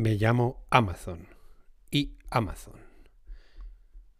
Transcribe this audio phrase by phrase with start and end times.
[0.00, 1.26] Me llamo Amazon
[1.90, 2.80] y Amazon.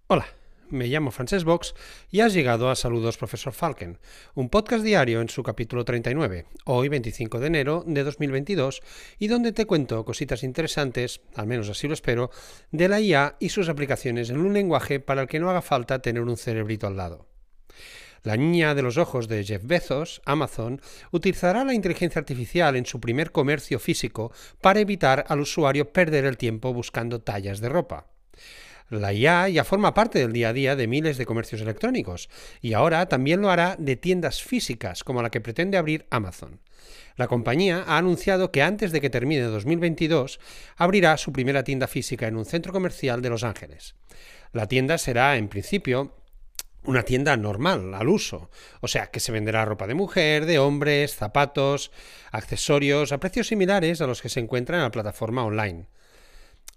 [0.08, 0.26] Hola,
[0.68, 1.75] me llamo Frances Box
[2.10, 3.99] y has llegado a Saludos Profesor Falken,
[4.35, 8.82] un podcast diario en su capítulo 39, hoy 25 de enero de 2022,
[9.19, 12.31] y donde te cuento cositas interesantes, al menos así lo espero,
[12.71, 16.03] de la IA y sus aplicaciones en un lenguaje para el que no haga falta
[16.03, 17.27] tener un cerebrito al lado.
[18.23, 20.80] La niña de los ojos de Jeff Bezos, Amazon,
[21.11, 26.36] utilizará la inteligencia artificial en su primer comercio físico para evitar al usuario perder el
[26.36, 28.09] tiempo buscando tallas de ropa.
[28.90, 32.28] La IA ya forma parte del día a día de miles de comercios electrónicos
[32.60, 36.60] y ahora también lo hará de tiendas físicas como la que pretende abrir Amazon.
[37.16, 40.40] La compañía ha anunciado que antes de que termine 2022
[40.76, 43.95] abrirá su primera tienda física en un centro comercial de Los Ángeles.
[44.52, 46.12] La tienda será, en principio,
[46.84, 48.50] una tienda normal, al uso.
[48.80, 51.90] O sea, que se venderá ropa de mujer, de hombres, zapatos,
[52.32, 55.86] accesorios, a precios similares a los que se encuentran en la plataforma online.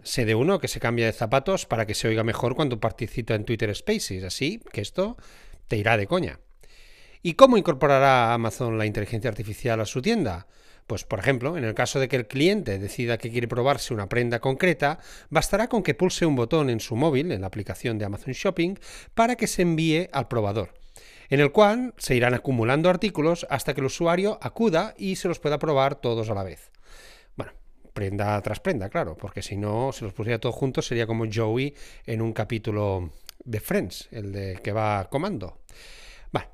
[0.04, 3.36] Sé de uno que se cambia de zapatos para que se oiga mejor cuando participa
[3.36, 5.16] en Twitter Spaces, así que esto
[5.68, 6.40] te irá de coña.
[7.22, 10.48] ¿Y cómo incorporará Amazon la inteligencia artificial a su tienda?
[10.88, 14.10] Pues, por ejemplo, en el caso de que el cliente decida que quiere probarse una
[14.10, 18.06] prenda concreta, bastará con que pulse un botón en su móvil, en la aplicación de
[18.06, 18.76] Amazon Shopping,
[19.14, 20.74] para que se envíe al probador,
[21.30, 25.40] en el cual se irán acumulando artículos hasta que el usuario acuda y se los
[25.40, 26.70] pueda probar todos a la vez.
[27.38, 27.54] Bueno,
[27.94, 31.74] prenda tras prenda, claro, porque si no, se los pusiera todos juntos sería como Joey
[32.06, 33.12] en un capítulo
[33.46, 35.60] de Friends, el de que va comando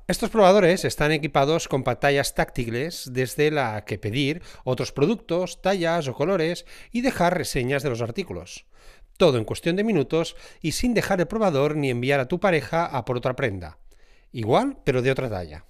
[0.06, 6.14] estos probadores están equipados con pantallas táctiles desde la que pedir otros productos, tallas o
[6.14, 8.66] colores y dejar reseñas de los artículos.
[9.16, 12.86] Todo en cuestión de minutos y sin dejar el probador ni enviar a tu pareja
[12.86, 13.78] a por otra prenda.
[14.32, 15.64] Igual, pero de otra talla.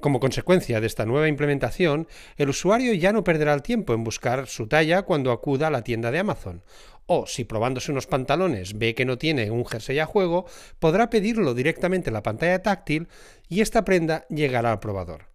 [0.00, 4.46] Como consecuencia de esta nueva implementación, el usuario ya no perderá el tiempo en buscar
[4.46, 6.62] su talla cuando acuda a la tienda de Amazon,
[7.06, 10.46] o si probándose unos pantalones ve que no tiene un jersey a juego,
[10.78, 13.08] podrá pedirlo directamente en la pantalla táctil
[13.48, 15.28] y esta prenda llegará al probador.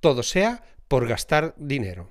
[0.00, 2.10] Todo sea por gastar dinero.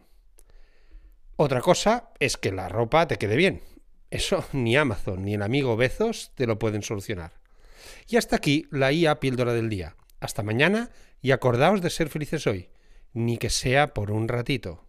[1.36, 3.62] Otra cosa es que la ropa te quede bien.
[4.10, 7.34] Eso ni Amazon ni el amigo Bezos te lo pueden solucionar.
[8.08, 9.96] Y hasta aquí la IA píldora del día.
[10.24, 10.90] Hasta mañana
[11.22, 12.70] y acordaos de ser felices hoy,
[13.12, 14.86] ni que sea por un ratito.